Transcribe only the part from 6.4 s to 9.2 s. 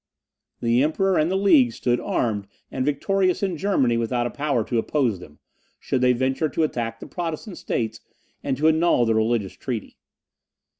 to attack the Protestant states and to annul the